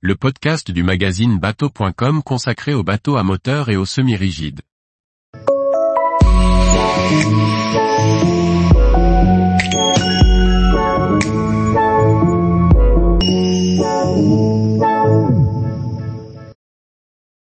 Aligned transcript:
le 0.00 0.14
podcast 0.14 0.70
du 0.70 0.84
magazine 0.84 1.40
bateau.com 1.40 2.22
consacré 2.22 2.72
aux 2.72 2.84
bateaux 2.84 3.16
à 3.16 3.24
moteur 3.24 3.68
et 3.68 3.76
aux 3.76 3.84
semi-rigides. 3.84 4.60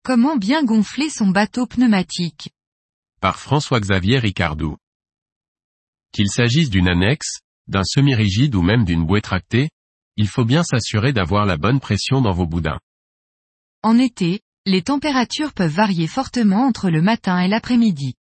Comment 0.04 0.36
bien 0.36 0.64
gonfler 0.64 1.12
son 1.12 1.28
bateau 1.28 1.68
pneumatique? 1.68 2.50
Par 3.22 3.38
François-Xavier 3.38 4.18
Ricardou. 4.18 4.78
Qu'il 6.12 6.30
s'agisse 6.30 6.72
d'une 6.72 6.88
annexe, 6.88 7.42
d'un 7.68 7.84
semi-rigide 7.84 8.56
ou 8.56 8.64
même 8.64 8.84
d'une 8.84 9.06
bouée 9.06 9.22
tractée, 9.22 9.70
il 10.18 10.28
faut 10.28 10.46
bien 10.46 10.64
s'assurer 10.64 11.14
d'avoir 11.14 11.46
la 11.46 11.58
bonne 11.58 11.80
pression 11.80 12.22
dans 12.22 12.34
vos 12.34 12.48
boudins. 12.48 12.80
En 13.84 13.98
été, 13.98 14.42
les 14.66 14.82
températures 14.82 15.54
peuvent 15.54 15.72
varier 15.72 16.08
fortement 16.08 16.66
entre 16.66 16.90
le 16.90 17.02
matin 17.02 17.40
et 17.40 17.48
l'après-midi. 17.48 18.16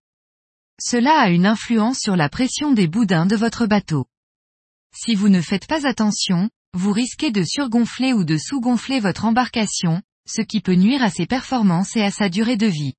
Cela 0.82 1.20
a 1.20 1.30
une 1.30 1.46
influence 1.46 2.00
sur 2.00 2.16
la 2.16 2.30
pression 2.30 2.74
des 2.74 2.88
boudins 2.88 3.26
de 3.26 3.36
votre 3.36 3.68
bateau. 3.68 4.06
Si 4.94 5.16
vous 5.16 5.30
ne 5.30 5.40
faites 5.40 5.68
pas 5.68 5.88
attention, 5.88 6.50
vous 6.74 6.92
risquez 6.92 7.32
de 7.32 7.44
surgonfler 7.44 8.14
ou 8.14 8.24
de 8.24 8.38
sous-gonfler 8.38 9.00
votre 9.00 9.26
embarcation, 9.26 10.02
ce 10.28 10.42
qui 10.42 10.60
peut 10.60 10.76
nuire 10.76 11.04
à 11.04 11.10
ses 11.10 11.28
performances 11.28 11.96
et 11.96 12.02
à 12.02 12.12
sa 12.12 12.30
durée 12.30 12.58
de 12.58 12.68
vie. 12.68 12.94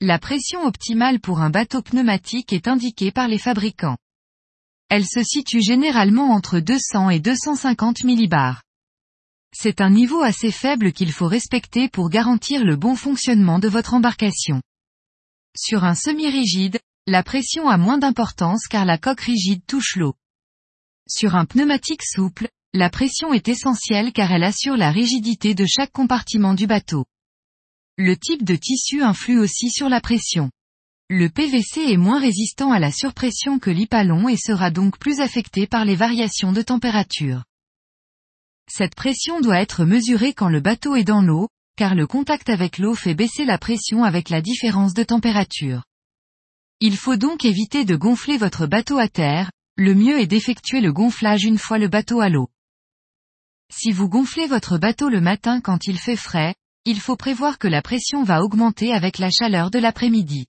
La 0.00 0.18
pression 0.18 0.64
optimale 0.64 1.20
pour 1.20 1.40
un 1.40 1.50
bateau 1.50 1.82
pneumatique 1.82 2.52
est 2.52 2.68
indiquée 2.68 3.10
par 3.10 3.28
les 3.28 3.38
fabricants. 3.38 3.96
Elle 4.90 5.06
se 5.06 5.22
situe 5.22 5.62
généralement 5.62 6.32
entre 6.32 6.58
200 6.58 7.10
et 7.10 7.20
250 7.20 8.02
millibars. 8.02 8.64
C'est 9.54 9.80
un 9.80 9.90
niveau 9.90 10.20
assez 10.22 10.50
faible 10.50 10.92
qu'il 10.92 11.12
faut 11.12 11.28
respecter 11.28 11.88
pour 11.88 12.10
garantir 12.10 12.64
le 12.64 12.74
bon 12.74 12.96
fonctionnement 12.96 13.60
de 13.60 13.68
votre 13.68 13.94
embarcation. 13.94 14.60
Sur 15.56 15.84
un 15.84 15.94
semi-rigide, 15.94 16.80
la 17.06 17.22
pression 17.22 17.68
a 17.68 17.76
moins 17.76 17.98
d'importance 17.98 18.66
car 18.66 18.84
la 18.84 18.98
coque 18.98 19.20
rigide 19.20 19.62
touche 19.64 19.94
l'eau. 19.94 20.14
Sur 21.08 21.36
un 21.36 21.44
pneumatique 21.44 22.04
souple, 22.04 22.48
la 22.74 22.90
pression 22.90 23.32
est 23.32 23.48
essentielle 23.48 24.12
car 24.12 24.32
elle 24.32 24.44
assure 24.44 24.76
la 24.76 24.90
rigidité 24.90 25.54
de 25.54 25.66
chaque 25.66 25.92
compartiment 25.92 26.54
du 26.54 26.66
bateau. 26.66 27.04
Le 27.96 28.16
type 28.16 28.42
de 28.42 28.56
tissu 28.56 29.02
influe 29.02 29.38
aussi 29.38 29.70
sur 29.70 29.88
la 29.88 30.00
pression. 30.00 30.50
Le 31.12 31.28
PVC 31.28 31.90
est 31.90 31.96
moins 31.96 32.20
résistant 32.20 32.70
à 32.70 32.78
la 32.78 32.92
surpression 32.92 33.58
que 33.58 33.68
l'hypalon 33.68 34.28
et 34.28 34.36
sera 34.36 34.70
donc 34.70 34.96
plus 34.96 35.18
affecté 35.18 35.66
par 35.66 35.84
les 35.84 35.96
variations 35.96 36.52
de 36.52 36.62
température. 36.62 37.42
Cette 38.70 38.94
pression 38.94 39.40
doit 39.40 39.60
être 39.60 39.84
mesurée 39.84 40.34
quand 40.34 40.48
le 40.48 40.60
bateau 40.60 40.94
est 40.94 41.02
dans 41.02 41.20
l'eau, 41.20 41.48
car 41.76 41.96
le 41.96 42.06
contact 42.06 42.48
avec 42.48 42.78
l'eau 42.78 42.94
fait 42.94 43.14
baisser 43.14 43.44
la 43.44 43.58
pression 43.58 44.04
avec 44.04 44.28
la 44.28 44.40
différence 44.40 44.94
de 44.94 45.02
température. 45.02 45.82
Il 46.78 46.96
faut 46.96 47.16
donc 47.16 47.44
éviter 47.44 47.84
de 47.84 47.96
gonfler 47.96 48.38
votre 48.38 48.68
bateau 48.68 48.98
à 48.98 49.08
terre, 49.08 49.50
le 49.74 49.96
mieux 49.96 50.20
est 50.20 50.28
d'effectuer 50.28 50.80
le 50.80 50.92
gonflage 50.92 51.42
une 51.42 51.58
fois 51.58 51.78
le 51.78 51.88
bateau 51.88 52.20
à 52.20 52.28
l'eau. 52.28 52.50
Si 53.68 53.90
vous 53.90 54.08
gonflez 54.08 54.46
votre 54.46 54.78
bateau 54.78 55.08
le 55.08 55.20
matin 55.20 55.60
quand 55.60 55.88
il 55.88 55.98
fait 55.98 56.14
frais, 56.14 56.54
il 56.84 57.00
faut 57.00 57.16
prévoir 57.16 57.58
que 57.58 57.66
la 57.66 57.82
pression 57.82 58.22
va 58.22 58.44
augmenter 58.44 58.92
avec 58.92 59.18
la 59.18 59.30
chaleur 59.30 59.72
de 59.72 59.80
l'après-midi. 59.80 60.46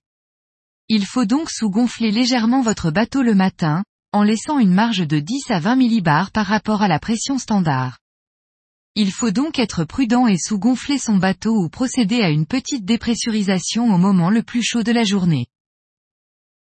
Il 0.94 1.06
faut 1.06 1.24
donc 1.24 1.48
sous-gonfler 1.48 2.10
légèrement 2.10 2.60
votre 2.60 2.90
bateau 2.90 3.22
le 3.22 3.34
matin, 3.34 3.82
en 4.12 4.22
laissant 4.22 4.58
une 4.58 4.74
marge 4.74 5.08
de 5.08 5.20
10 5.20 5.50
à 5.50 5.58
20 5.58 5.76
millibars 5.76 6.30
par 6.30 6.44
rapport 6.44 6.82
à 6.82 6.86
la 6.86 6.98
pression 6.98 7.38
standard. 7.38 7.98
Il 8.94 9.10
faut 9.10 9.30
donc 9.30 9.58
être 9.58 9.84
prudent 9.84 10.26
et 10.26 10.36
sous-gonfler 10.36 10.98
son 10.98 11.16
bateau 11.16 11.56
ou 11.56 11.70
procéder 11.70 12.20
à 12.20 12.28
une 12.28 12.44
petite 12.44 12.84
dépressurisation 12.84 13.86
au 13.86 13.96
moment 13.96 14.28
le 14.28 14.42
plus 14.42 14.62
chaud 14.62 14.82
de 14.82 14.92
la 14.92 15.04
journée. 15.04 15.46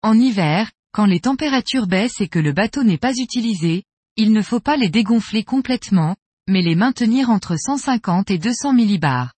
En 0.02 0.16
hiver, 0.16 0.70
quand 0.92 1.06
les 1.06 1.18
températures 1.18 1.88
baissent 1.88 2.20
et 2.20 2.28
que 2.28 2.38
le 2.38 2.52
bateau 2.52 2.84
n'est 2.84 2.98
pas 2.98 3.16
utilisé, 3.16 3.82
il 4.14 4.32
ne 4.32 4.42
faut 4.42 4.60
pas 4.60 4.76
les 4.76 4.88
dégonfler 4.88 5.42
complètement, 5.42 6.14
mais 6.46 6.62
les 6.62 6.76
maintenir 6.76 7.28
entre 7.28 7.56
150 7.56 8.30
et 8.30 8.38
200 8.38 8.72
millibars. 8.72 9.32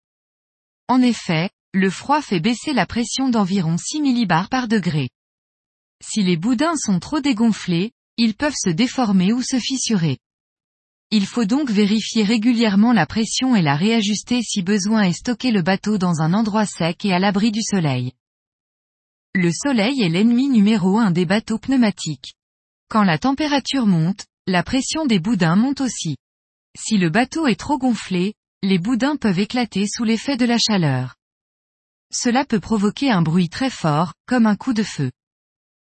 En 0.89 1.01
effet, 1.03 1.51
le 1.75 1.89
froid 1.89 2.21
fait 2.21 2.41
baisser 2.41 2.75
la 2.75 2.87
pression 2.87 3.31
d'environ 3.31 3.77
6 3.79 4.03
millibars 4.03 4.49
par 4.49 4.69
degré. 4.69 5.09
Si 6.05 6.23
les 6.23 6.37
boudins 6.37 6.77
sont 6.77 6.99
trop 6.99 7.21
dégonflés, 7.21 7.93
ils 8.19 8.35
peuvent 8.35 8.57
se 8.57 8.69
déformer 8.69 9.33
ou 9.33 9.43
se 9.43 9.59
fissurer. 9.59 10.19
Il 11.11 11.27
faut 11.27 11.45
donc 11.45 11.71
vérifier 11.71 12.25
régulièrement 12.25 12.93
la 12.93 13.07
pression 13.07 13.57
et 13.57 13.63
la 13.63 13.77
réajuster 13.77 14.43
si 14.43 14.63
besoin 14.63 15.03
et 15.03 15.13
stocker 15.13 15.51
le 15.51 15.63
bateau 15.63 15.97
dans 15.97 16.21
un 16.21 16.35
endroit 16.35 16.67
sec 16.67 17.05
et 17.05 17.13
à 17.13 17.19
l'abri 17.19 17.53
du 17.53 17.63
soleil. 17.63 18.13
Le 19.35 19.51
soleil 19.51 20.03
est 20.03 20.09
l'ennemi 20.09 20.49
numéro 20.49 20.99
un 20.99 21.11
des 21.11 21.25
bateaux 21.25 21.59
pneumatiques. 21.59 22.35
Quand 22.89 23.03
la 23.03 23.19
température 23.19 23.87
monte, 23.87 24.27
la 24.47 24.63
pression 24.63 25.07
des 25.07 25.21
boudins 25.21 25.57
monte 25.57 25.81
aussi. 25.81 26.17
Si 26.79 26.99
le 26.99 27.09
bateau 27.09 27.47
est 27.47 27.59
trop 27.59 27.79
gonflé, 27.79 28.35
les 28.63 28.79
boudins 28.79 29.17
peuvent 29.17 29.39
éclater 29.39 29.87
sous 29.87 30.05
l'effet 30.05 30.37
de 30.37 30.45
la 30.45 30.59
chaleur. 30.59 31.15
Cela 32.15 32.45
peut 32.45 32.61
provoquer 32.61 33.11
un 33.11 33.23
bruit 33.23 33.49
très 33.49 33.71
fort, 33.71 34.13
comme 34.27 34.47
un 34.47 34.57
coup 34.57 34.75
de 34.75 34.83
feu. 34.83 35.11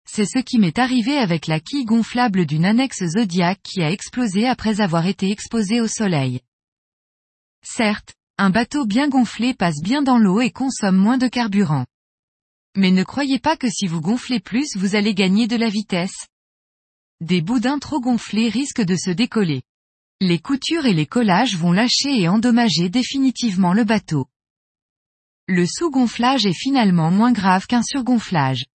C'est 0.06 0.26
ce 0.26 0.40
qui 0.40 0.58
m'est 0.58 0.80
arrivé 0.80 1.18
avec 1.18 1.48
la 1.48 1.60
quille 1.60 1.86
gonflable 1.86 2.46
d'une 2.46 2.66
annexe 2.66 3.06
Zodiac 3.06 3.60
qui 3.64 3.82
a 3.82 3.92
explosé 3.92 4.48
après 4.48 4.82
avoir 4.82 5.06
été 5.06 5.32
exposée 5.32 5.82
au 5.82 5.88
soleil. 5.88 6.42
Certes, 7.64 8.14
un 8.38 8.50
bateau 8.50 8.86
bien 8.86 9.08
gonflé 9.08 9.54
passe 9.54 9.82
bien 9.82 10.02
dans 10.02 10.18
l'eau 10.18 10.42
et 10.42 10.52
consomme 10.52 10.98
moins 10.98 11.18
de 11.18 11.28
carburant. 11.28 11.86
Mais 12.76 12.92
ne 12.92 13.04
croyez 13.04 13.40
pas 13.40 13.56
que 13.56 13.70
si 13.70 13.88
vous 13.88 14.02
gonflez 14.02 14.40
plus 14.40 14.76
vous 14.76 14.96
allez 14.96 15.14
gagner 15.14 15.48
de 15.48 15.56
la 15.56 15.70
vitesse. 15.70 16.28
Des 17.22 17.42
boudins 17.42 17.80
trop 17.80 18.00
gonflés 18.00 18.50
risquent 18.50 18.84
de 18.84 18.96
se 18.96 19.12
décoller. 19.12 19.62
Les 20.22 20.40
coutures 20.40 20.86
et 20.86 20.94
les 20.94 21.06
collages 21.06 21.56
vont 21.56 21.72
lâcher 21.72 22.20
et 22.20 22.28
endommager 22.28 22.90
définitivement 22.90 23.74
le 23.74 23.84
bateau. 23.84 24.26
Le 25.52 25.66
sous-gonflage 25.66 26.46
est 26.46 26.54
finalement 26.54 27.10
moins 27.10 27.32
grave 27.32 27.66
qu'un 27.66 27.82
surgonflage. 27.82 28.66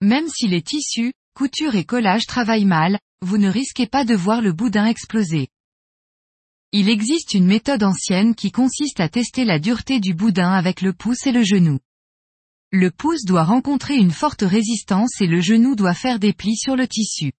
Même 0.00 0.28
si 0.28 0.46
les 0.46 0.62
tissus, 0.62 1.12
coutures 1.34 1.74
et 1.74 1.82
collages 1.82 2.26
travaillent 2.26 2.66
mal, 2.66 3.00
vous 3.20 3.36
ne 3.36 3.48
risquez 3.48 3.88
pas 3.88 4.04
de 4.04 4.14
voir 4.14 4.40
le 4.40 4.52
boudin 4.52 4.86
exploser. 4.86 5.48
Il 6.70 6.88
existe 6.88 7.34
une 7.34 7.46
méthode 7.46 7.82
ancienne 7.82 8.36
qui 8.36 8.52
consiste 8.52 9.00
à 9.00 9.08
tester 9.08 9.44
la 9.44 9.58
dureté 9.58 9.98
du 9.98 10.14
boudin 10.14 10.52
avec 10.52 10.82
le 10.82 10.92
pouce 10.92 11.26
et 11.26 11.32
le 11.32 11.42
genou. 11.42 11.80
Le 12.70 12.92
pouce 12.92 13.24
doit 13.24 13.42
rencontrer 13.42 13.96
une 13.96 14.12
forte 14.12 14.42
résistance 14.42 15.20
et 15.20 15.26
le 15.26 15.40
genou 15.40 15.74
doit 15.74 15.94
faire 15.94 16.20
des 16.20 16.32
plis 16.32 16.56
sur 16.56 16.76
le 16.76 16.86
tissu. 16.86 17.32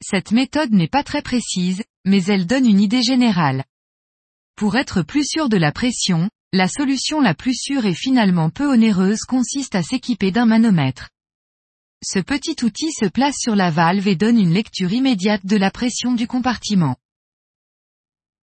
Cette 0.00 0.30
méthode 0.30 0.70
n'est 0.70 0.86
pas 0.86 1.02
très 1.02 1.22
précise, 1.22 1.82
mais 2.04 2.22
elle 2.26 2.46
donne 2.46 2.66
une 2.66 2.80
idée 2.80 3.02
générale. 3.02 3.64
Pour 4.54 4.76
être 4.76 5.02
plus 5.02 5.28
sûr 5.28 5.48
de 5.48 5.56
la 5.56 5.72
pression, 5.72 6.30
la 6.56 6.68
solution 6.68 7.20
la 7.20 7.34
plus 7.34 7.54
sûre 7.54 7.84
et 7.84 7.94
finalement 7.94 8.50
peu 8.50 8.66
onéreuse 8.66 9.20
consiste 9.20 9.74
à 9.74 9.82
s'équiper 9.82 10.30
d'un 10.32 10.46
manomètre. 10.46 11.10
Ce 12.02 12.18
petit 12.18 12.56
outil 12.64 12.90
se 12.92 13.04
place 13.04 13.36
sur 13.38 13.54
la 13.54 13.70
valve 13.70 14.08
et 14.08 14.16
donne 14.16 14.38
une 14.38 14.52
lecture 14.52 14.92
immédiate 14.92 15.44
de 15.44 15.56
la 15.56 15.70
pression 15.70 16.14
du 16.14 16.26
compartiment. 16.26 16.96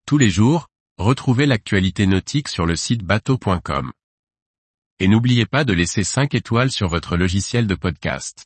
Tous 0.06 0.18
les 0.18 0.30
jours, 0.30 0.68
retrouvez 0.98 1.46
l'actualité 1.46 2.06
nautique 2.06 2.50
sur 2.50 2.66
le 2.66 2.76
site 2.76 3.04
bateau.com. 3.04 3.92
Et 5.00 5.08
n'oubliez 5.08 5.46
pas 5.46 5.64
de 5.64 5.74
laisser 5.74 6.04
5 6.04 6.36
étoiles 6.36 6.72
sur 6.72 6.88
votre 6.88 7.18
logiciel 7.18 7.68
de 7.68 7.76
podcast. 7.76 8.46